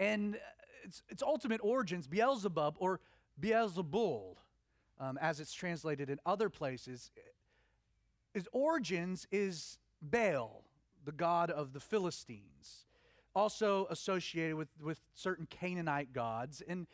[0.00, 0.38] And
[0.82, 3.00] its its ultimate origins, Beelzebub or
[3.40, 4.36] Beelzebul,
[4.98, 7.10] um, as it's translated in other places,
[8.34, 10.64] its origins is Baal,
[11.04, 12.86] the god of the Philistines,
[13.34, 16.62] also associated with, with certain Canaanite gods.
[16.66, 16.86] And,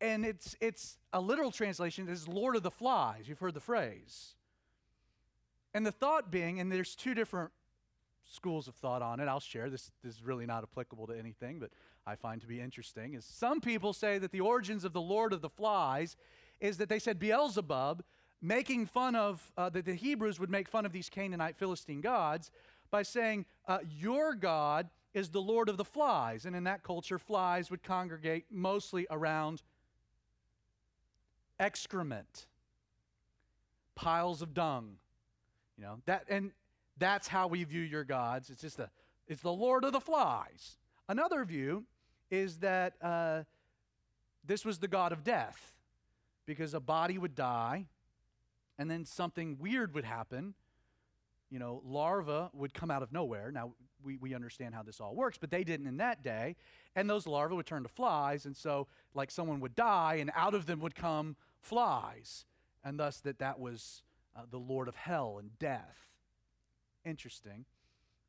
[0.00, 3.28] and it's, it's a literal translation is Lord of the Flies.
[3.28, 4.34] You've heard the phrase.
[5.72, 7.50] And the thought being, and there's two different
[8.24, 9.26] schools of thought on it.
[9.26, 9.70] I'll share.
[9.70, 11.70] This, this is really not applicable to anything, but
[12.06, 13.14] I find to be interesting.
[13.14, 16.16] Is some people say that the origins of the Lord of the Flies
[16.60, 18.02] is that they said Beelzebub,
[18.42, 22.50] making fun of uh, that the Hebrews would make fun of these Canaanite Philistine gods
[22.90, 27.18] by saying, uh, "Your God is the Lord of the flies," and in that culture,
[27.18, 29.62] flies would congregate mostly around
[31.58, 32.46] excrement,
[33.94, 34.96] piles of dung
[35.80, 36.52] you know, that and
[36.98, 38.50] that's how we view your gods.
[38.50, 38.90] It's just a
[39.26, 40.76] it's the Lord of the flies.
[41.08, 41.84] Another view
[42.30, 43.44] is that uh,
[44.44, 45.72] this was the God of death
[46.46, 47.86] because a body would die
[48.78, 50.54] and then something weird would happen.
[51.50, 53.50] You know, larvae would come out of nowhere.
[53.50, 53.72] Now,
[54.04, 56.56] we, we understand how this all works, but they didn't in that day.
[56.94, 58.46] And those larvae would turn to flies.
[58.46, 62.46] And so, like, someone would die, and out of them would come flies.
[62.84, 64.02] And thus, that that was
[64.36, 65.98] uh, the Lord of hell and death.
[67.04, 67.64] Interesting.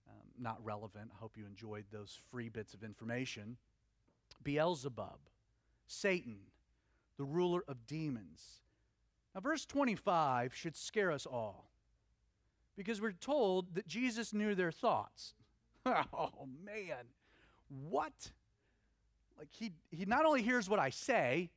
[0.10, 1.12] Um, not relevant.
[1.14, 3.58] I hope you enjoyed those free bits of information.
[4.44, 5.20] Beelzebub,
[5.88, 6.38] Satan,
[7.18, 8.62] the ruler of demons.
[9.34, 11.72] Now, verse 25 should scare us all
[12.76, 15.34] because we're told that Jesus knew their thoughts.
[15.86, 17.06] oh, man.
[17.90, 18.32] What?
[19.38, 21.50] Like, he, he not only hears what I say,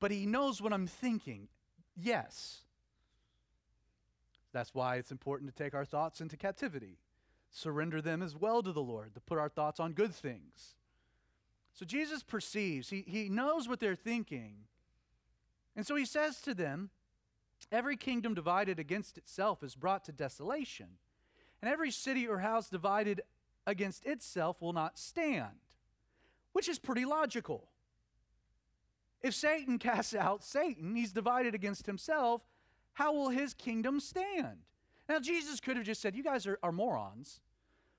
[0.00, 1.48] but he knows what I'm thinking.
[1.96, 2.62] Yes.
[4.56, 6.96] That's why it's important to take our thoughts into captivity,
[7.50, 10.76] surrender them as well to the Lord, to put our thoughts on good things.
[11.74, 14.54] So Jesus perceives, he, he knows what they're thinking.
[15.76, 16.88] And so he says to them,
[17.70, 20.88] Every kingdom divided against itself is brought to desolation,
[21.60, 23.20] and every city or house divided
[23.66, 25.60] against itself will not stand,
[26.54, 27.68] which is pretty logical.
[29.20, 32.40] If Satan casts out Satan, he's divided against himself
[32.96, 34.56] how will his kingdom stand?
[35.06, 37.40] Now, Jesus could have just said, You guys are, are morons,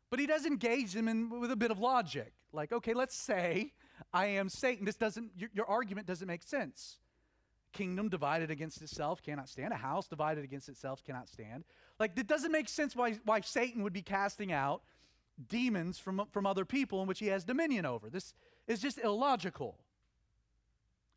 [0.10, 2.34] but he does engage them in, with a bit of logic.
[2.52, 3.74] Like, okay, let's say
[4.12, 4.86] I am Satan.
[4.86, 6.98] This doesn't, your, your argument doesn't make sense.
[7.74, 9.72] Kingdom divided against itself cannot stand.
[9.72, 11.64] A house divided against itself cannot stand.
[12.00, 14.82] Like, it doesn't make sense why, why Satan would be casting out
[15.48, 18.10] demons from, from other people in which he has dominion over.
[18.10, 18.34] This
[18.66, 19.78] is just illogical.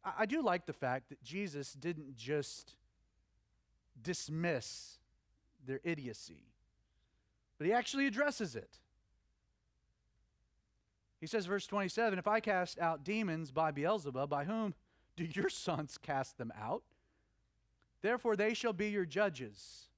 [0.04, 2.74] I, I do like the fact that Jesus didn't just
[4.02, 4.98] dismiss
[5.66, 6.44] their idiocy,
[7.58, 8.78] but he actually addresses it.
[11.20, 14.74] He says, verse 27 If I cast out demons by Beelzebub, by whom
[15.16, 16.82] do your sons cast them out?
[18.02, 19.88] Therefore, they shall be your judges.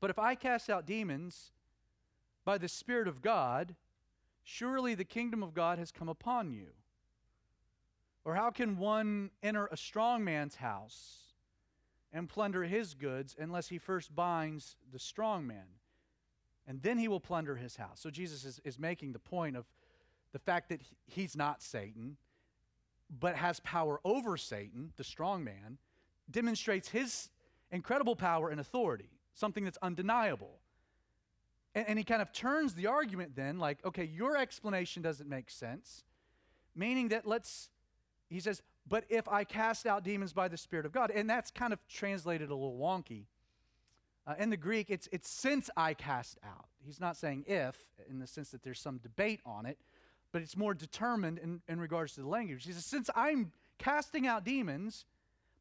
[0.00, 1.50] But if I cast out demons
[2.44, 3.74] by the Spirit of God,
[4.44, 6.68] surely the kingdom of God has come upon you.
[8.24, 11.27] Or how can one enter a strong man's house?
[12.12, 15.66] And plunder his goods unless he first binds the strong man.
[16.66, 18.00] And then he will plunder his house.
[18.00, 19.66] So Jesus is, is making the point of
[20.32, 22.16] the fact that he's not Satan,
[23.20, 25.78] but has power over Satan, the strong man,
[26.30, 27.30] demonstrates his
[27.70, 30.58] incredible power and authority, something that's undeniable.
[31.74, 35.50] And, and he kind of turns the argument then, like, okay, your explanation doesn't make
[35.50, 36.04] sense.
[36.74, 37.70] Meaning that let's,
[38.28, 41.50] he says, but if I cast out demons by the Spirit of God, and that's
[41.50, 43.24] kind of translated a little wonky.
[44.26, 46.66] Uh, in the Greek, it's, it's since I cast out.
[46.84, 47.76] He's not saying if,
[48.10, 49.78] in the sense that there's some debate on it,
[50.32, 52.64] but it's more determined in, in regards to the language.
[52.66, 55.06] He says, since I'm casting out demons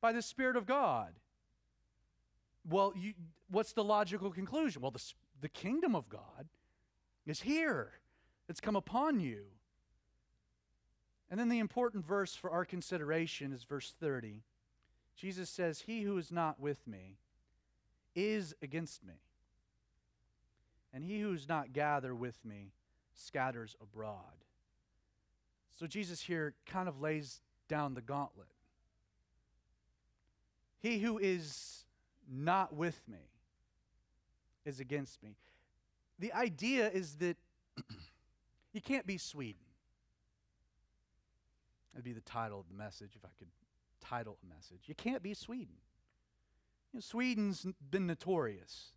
[0.02, 1.14] by the Spirit of God,
[2.70, 3.14] well, you,
[3.50, 4.82] what's the logical conclusion?
[4.82, 5.04] Well, the,
[5.42, 6.48] the kingdom of God
[7.26, 7.92] is here,
[8.50, 9.44] it's come upon you.
[11.30, 14.44] And then the important verse for our consideration is verse 30.
[15.16, 17.18] Jesus says, He who is not with me
[18.16, 19.14] is against me,
[20.94, 22.72] and he who is not gather with me
[23.14, 24.46] scatters abroad.
[25.78, 28.48] So Jesus here kind of lays down the gauntlet.
[30.80, 31.86] He who is
[32.32, 33.30] not with me
[34.66, 35.36] is against me.
[36.20, 37.38] The idea is that
[38.74, 39.67] you can't be Sweden.
[41.98, 43.48] That'd be the title of the message if I could
[44.00, 44.82] title a message.
[44.86, 45.74] You can't be Sweden.
[46.94, 48.92] You know, Sweden's been notorious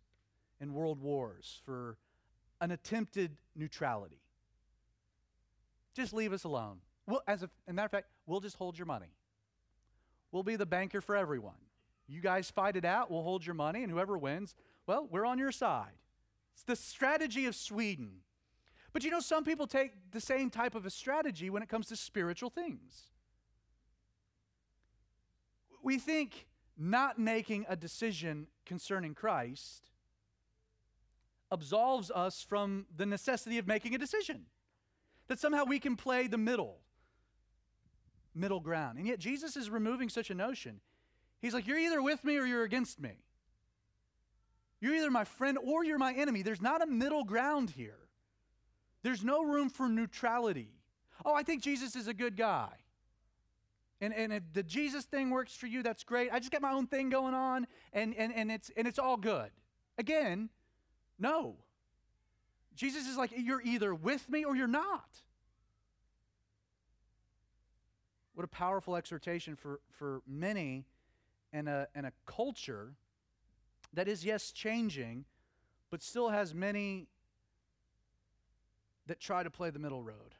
[0.59, 1.97] in world wars for
[2.61, 4.21] an attempted neutrality.
[5.95, 6.77] Just leave us alone.
[7.07, 9.15] Well, as a, a matter of fact, we'll just hold your money.
[10.31, 11.57] We'll be the banker for everyone.
[12.07, 14.53] You guys fight it out, we'll hold your money, and whoever wins,
[14.85, 15.97] well, we're on your side.
[16.53, 18.17] It's the strategy of Sweden.
[18.93, 21.87] But you know, some people take the same type of a strategy when it comes
[21.87, 23.09] to spiritual things.
[25.83, 29.89] We think not making a decision concerning Christ
[31.51, 34.45] absolves us from the necessity of making a decision.
[35.27, 36.79] That somehow we can play the middle,
[38.33, 38.97] middle ground.
[38.97, 40.81] And yet Jesus is removing such a notion.
[41.41, 43.23] He's like, You're either with me or you're against me.
[44.81, 46.41] You're either my friend or you're my enemy.
[46.41, 48.00] There's not a middle ground here.
[49.03, 50.69] There's no room for neutrality.
[51.25, 52.69] Oh, I think Jesus is a good guy.
[53.99, 56.29] And, and if the Jesus thing works for you, that's great.
[56.31, 59.17] I just got my own thing going on, and, and, and, it's, and it's all
[59.17, 59.51] good.
[59.97, 60.49] Again,
[61.19, 61.55] no.
[62.75, 65.19] Jesus is like, you're either with me or you're not.
[68.33, 70.85] What a powerful exhortation for, for many
[71.53, 72.93] in a, in a culture
[73.93, 75.25] that is, yes, changing,
[75.91, 77.07] but still has many
[79.07, 80.35] that try to play the middle road.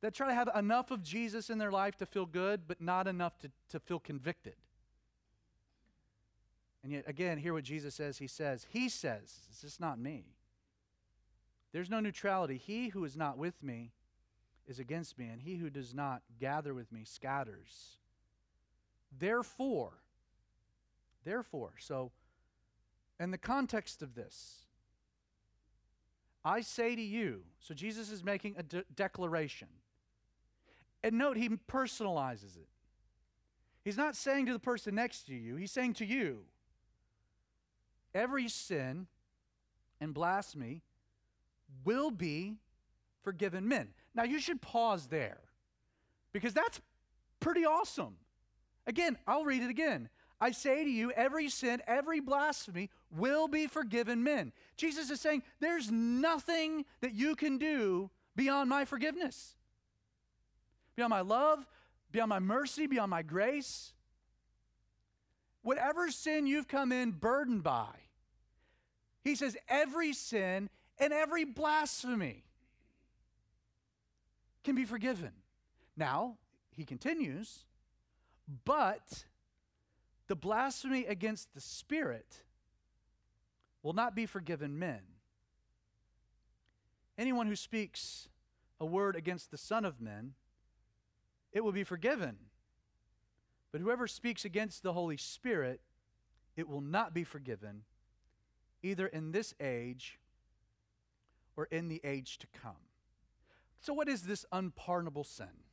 [0.00, 3.06] That try to have enough of Jesus in their life to feel good, but not
[3.06, 4.54] enough to, to feel convicted.
[6.82, 8.18] And yet, again, hear what Jesus says.
[8.18, 10.36] He says, He says, this is not me.
[11.72, 12.56] There's no neutrality.
[12.56, 13.92] He who is not with me
[14.66, 17.98] is against me, and he who does not gather with me scatters.
[19.16, 19.94] Therefore,
[21.24, 22.12] therefore, so
[23.18, 24.67] in the context of this,
[26.44, 29.68] I say to you, so Jesus is making a de- declaration.
[31.02, 32.68] And note, he personalizes it.
[33.84, 36.40] He's not saying to the person next to you, he's saying to you,
[38.14, 39.06] every sin
[40.00, 40.82] and blasphemy
[41.84, 42.56] will be
[43.22, 43.88] forgiven men.
[44.14, 45.38] Now, you should pause there
[46.32, 46.80] because that's
[47.40, 48.16] pretty awesome.
[48.86, 50.08] Again, I'll read it again.
[50.40, 54.52] I say to you, every sin, every blasphemy will be forgiven men.
[54.76, 59.56] Jesus is saying, there's nothing that you can do beyond my forgiveness,
[60.94, 61.66] beyond my love,
[62.12, 63.92] beyond my mercy, beyond my grace.
[65.62, 67.90] Whatever sin you've come in burdened by,
[69.24, 72.44] he says, every sin and every blasphemy
[74.62, 75.32] can be forgiven.
[75.96, 76.36] Now,
[76.76, 77.64] he continues,
[78.64, 79.24] but
[80.28, 82.42] the blasphemy against the Spirit
[83.82, 85.00] will not be forgiven men.
[87.16, 88.28] Anyone who speaks
[88.80, 90.34] a word against the Son of Men,
[91.52, 92.36] it will be forgiven.
[93.72, 95.80] But whoever speaks against the Holy Spirit,
[96.56, 97.82] it will not be forgiven,
[98.82, 100.18] either in this age
[101.56, 102.76] or in the age to come.
[103.80, 105.64] So, what is this unpardonable sin?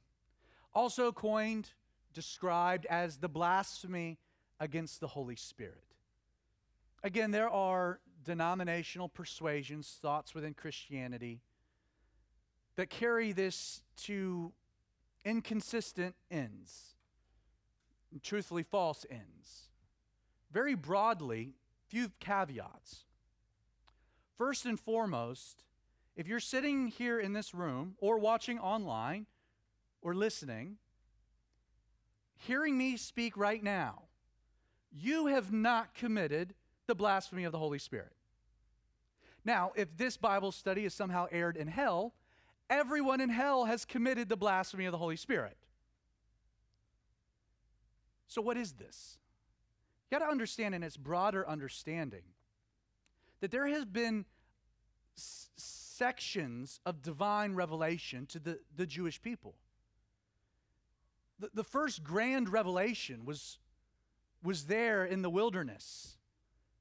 [0.73, 1.69] Also coined,
[2.13, 4.17] described as the blasphemy
[4.59, 5.83] against the Holy Spirit.
[7.03, 11.41] Again, there are denominational persuasions, thoughts within Christianity
[12.75, 14.51] that carry this to
[15.23, 16.95] inconsistent ends,
[18.21, 19.69] truthfully false ends.
[20.51, 21.53] Very broadly,
[21.87, 23.05] few caveats.
[24.37, 25.63] First and foremost,
[26.15, 29.25] if you're sitting here in this room or watching online
[30.01, 30.77] or listening,
[32.37, 34.03] hearing me speak right now,
[34.97, 36.53] you have not committed
[36.87, 38.13] the blasphemy of the Holy Spirit.
[39.43, 42.13] Now, if this Bible study is somehow aired in hell,
[42.69, 45.57] everyone in hell has committed the blasphemy of the Holy Spirit.
[48.27, 49.17] So, what is this?
[50.09, 52.23] You got to understand in its broader understanding
[53.41, 54.25] that there has been
[55.17, 59.55] s- sections of divine revelation to the, the Jewish people.
[61.39, 63.59] The, the first grand revelation was,
[64.45, 66.17] was there in the wilderness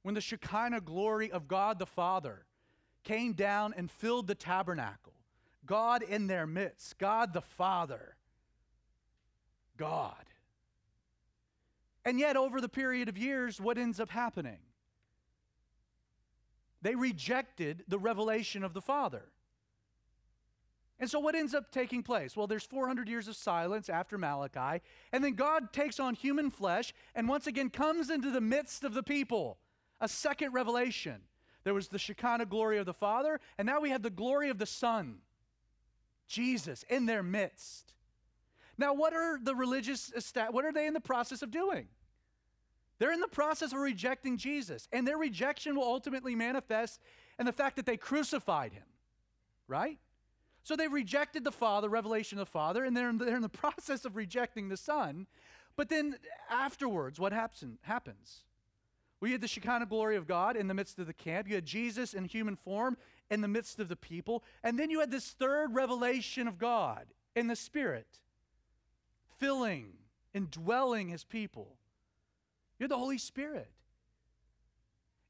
[0.03, 2.45] when the Shekinah glory of God the Father
[3.03, 5.13] came down and filled the tabernacle.
[5.65, 8.15] God in their midst, God the Father,
[9.77, 10.13] God.
[12.03, 14.59] And yet, over the period of years, what ends up happening?
[16.83, 19.23] They rejected the revelation of the Father.
[20.99, 22.37] And so, what ends up taking place?
[22.37, 24.81] Well, there's 400 years of silence after Malachi,
[25.11, 28.93] and then God takes on human flesh and once again comes into the midst of
[28.93, 29.57] the people.
[29.99, 31.21] A second revelation.
[31.63, 34.57] There was the Shekinah glory of the Father, and now we have the glory of
[34.57, 35.17] the Son,
[36.27, 37.93] Jesus, in their midst.
[38.77, 40.11] Now, what are the religious,
[40.51, 41.87] what are they in the process of doing?
[42.99, 47.01] They're in the process of rejecting Jesus, and their rejection will ultimately manifest
[47.39, 48.83] in the fact that they crucified him,
[49.67, 49.97] right?
[50.65, 53.49] So they rejected the Father, revelation of the Father, and they're in, they're in the
[53.65, 55.27] process of rejecting the Son.
[55.75, 56.17] But then
[56.49, 58.45] afterwards, what happen, happens?
[59.19, 61.47] We had the Shekinah glory of God in the midst of the camp.
[61.47, 62.97] You had Jesus in human form
[63.29, 64.43] in the midst of the people.
[64.63, 67.05] And then you had this third revelation of God
[67.35, 68.07] in the Spirit,
[69.37, 69.93] filling,
[70.33, 71.77] and dwelling his people.
[72.79, 73.69] You're the Holy Spirit.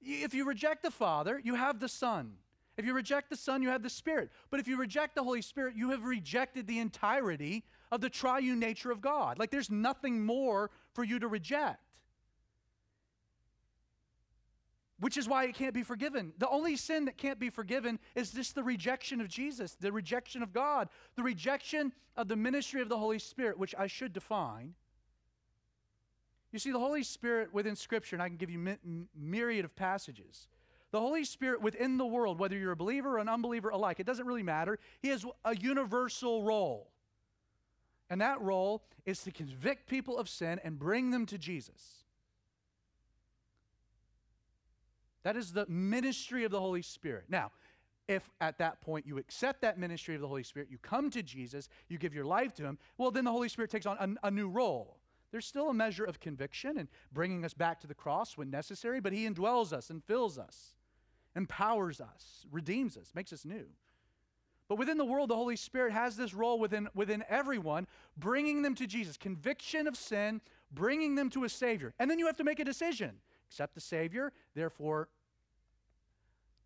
[0.01, 2.37] If you reject the Father, you have the Son.
[2.77, 4.31] If you reject the Son, you have the Spirit.
[4.49, 8.59] But if you reject the Holy Spirit, you have rejected the entirety of the triune
[8.59, 9.39] nature of God.
[9.39, 11.79] Like there's nothing more for you to reject.
[14.99, 16.33] Which is why it can't be forgiven.
[16.37, 20.41] The only sin that can't be forgiven is just the rejection of Jesus, the rejection
[20.41, 24.73] of God, the rejection of the ministry of the Holy Spirit, which I should define.
[26.51, 28.77] You see, the Holy Spirit within Scripture, and I can give you my,
[29.13, 30.47] myriad of passages.
[30.95, 34.05] The Holy Spirit within the world, whether you're a believer or an unbeliever alike, it
[34.05, 34.79] doesn't really matter.
[35.01, 36.89] He has a universal role.
[38.09, 42.05] And that role is to convict people of sin and bring them to Jesus.
[45.23, 47.25] That is the ministry of the Holy Spirit.
[47.27, 47.51] Now,
[48.07, 51.21] if at that point you accept that ministry of the Holy Spirit, you come to
[51.21, 54.27] Jesus, you give your life to Him, well, then the Holy Spirit takes on a,
[54.27, 54.95] a new role.
[55.33, 59.01] There's still a measure of conviction and bringing us back to the cross when necessary,
[59.01, 60.77] but He indwells us and fills us,
[61.35, 63.65] empowers us, redeems us, makes us new.
[64.67, 68.73] But within the world, the Holy Spirit has this role within, within everyone, bringing them
[68.75, 71.93] to Jesus, conviction of sin, bringing them to a Savior.
[71.99, 73.11] And then you have to make a decision
[73.47, 75.07] accept the Savior, therefore,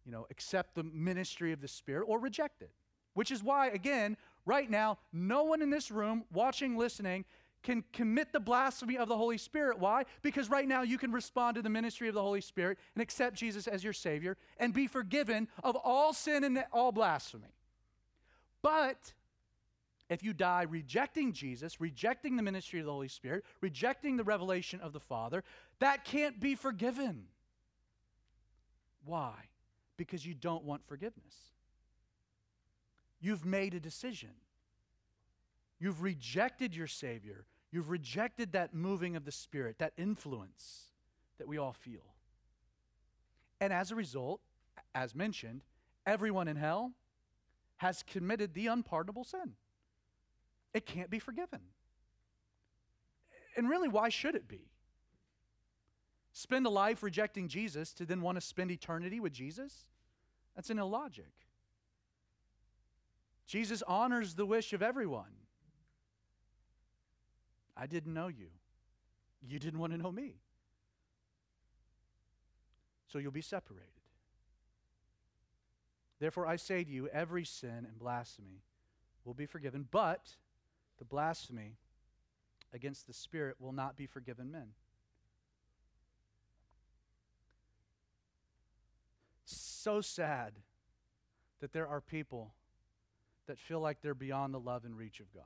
[0.05, 2.71] you know, accept the ministry of the Spirit, or reject it.
[3.13, 4.15] Which is why, again,
[4.45, 7.25] right now, no one in this room, watching, listening,
[7.61, 9.79] can commit the blasphemy of the Holy Spirit.
[9.79, 10.05] Why?
[10.21, 13.35] Because right now you can respond to the ministry of the Holy Spirit and accept
[13.35, 17.53] Jesus as your Savior and be forgiven of all sin and all blasphemy.
[18.61, 19.13] But
[20.09, 24.79] if you die rejecting Jesus, rejecting the ministry of the Holy Spirit, rejecting the revelation
[24.81, 25.43] of the Father,
[25.79, 27.25] that can't be forgiven.
[29.05, 29.33] Why?
[29.97, 31.35] Because you don't want forgiveness.
[33.21, 34.31] You've made a decision.
[35.79, 37.45] You've rejected your Savior.
[37.71, 40.85] You've rejected that moving of the Spirit, that influence
[41.37, 42.13] that we all feel.
[43.61, 44.41] And as a result,
[44.95, 45.63] as mentioned,
[46.05, 46.91] everyone in hell
[47.77, 49.53] has committed the unpardonable sin.
[50.73, 51.59] It can't be forgiven.
[53.55, 54.69] And really, why should it be?
[56.33, 59.89] Spend a life rejecting Jesus to then want to spend eternity with Jesus?
[60.55, 61.31] That's an illogic.
[63.47, 65.38] Jesus honors the wish of everyone.
[67.79, 68.47] I didn't know you.
[69.47, 70.35] You didn't want to know me.
[73.07, 73.87] So you'll be separated.
[76.19, 78.63] Therefore, I say to you, every sin and blasphemy
[79.23, 80.35] will be forgiven, but
[80.97, 81.77] the blasphemy
[82.73, 84.67] against the Spirit will not be forgiven men.
[89.45, 90.53] So sad
[91.61, 92.53] that there are people
[93.47, 95.43] that feel like they're beyond the love and reach of God.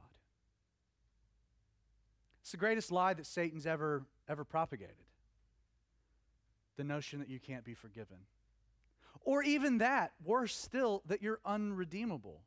[2.43, 4.95] It's the greatest lie that Satan's ever, ever propagated
[6.75, 8.17] the notion that you can't be forgiven.
[9.21, 12.41] Or even that, worse still, that you're unredeemable.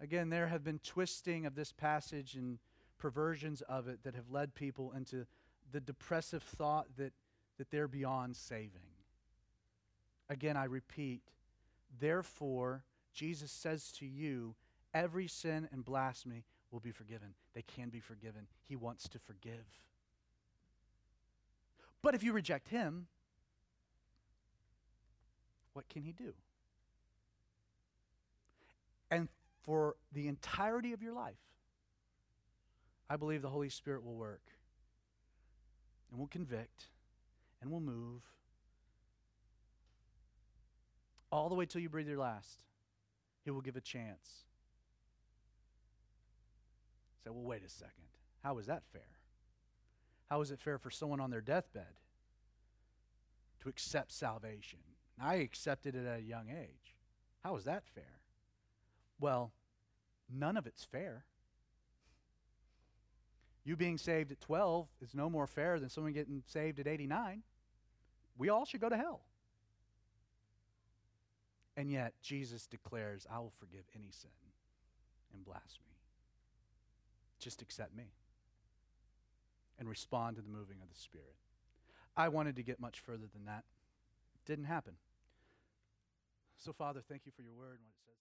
[0.00, 2.58] Again, there have been twisting of this passage and
[2.98, 5.26] perversions of it that have led people into
[5.72, 7.12] the depressive thought that,
[7.58, 8.92] that they're beyond saving.
[10.28, 11.22] Again, I repeat,
[11.98, 14.54] therefore, Jesus says to you,
[14.94, 17.34] every sin and blasphemy will be forgiven.
[17.54, 18.48] They can be forgiven.
[18.66, 19.66] He wants to forgive.
[22.00, 23.06] But if you reject him,
[25.74, 26.32] what can he do?
[29.10, 29.28] And
[29.62, 31.36] for the entirety of your life,
[33.08, 34.42] I believe the Holy Spirit will work
[36.10, 36.86] and will convict
[37.60, 38.22] and will move
[41.30, 42.64] all the way till you breathe your last.
[43.44, 44.44] He will give a chance.
[47.24, 48.08] Say, well, wait a second.
[48.42, 49.02] How is that fair?
[50.28, 52.00] How is it fair for someone on their deathbed
[53.60, 54.80] to accept salvation?
[55.20, 56.96] I accepted it at a young age.
[57.44, 58.20] How is that fair?
[59.20, 59.52] Well,
[60.32, 61.24] none of it's fair.
[63.64, 67.42] You being saved at 12 is no more fair than someone getting saved at 89.
[68.36, 69.20] We all should go to hell.
[71.76, 74.30] And yet, Jesus declares, I will forgive any sin
[75.32, 75.91] and blasphemy.
[77.42, 78.04] Just accept me
[79.78, 81.34] and respond to the moving of the Spirit.
[82.16, 83.64] I wanted to get much further than that.
[84.36, 84.94] It Didn't happen.
[86.58, 88.12] So, Father, thank you for your word and what it says.